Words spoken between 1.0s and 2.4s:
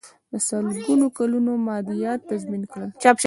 کلونو مادیات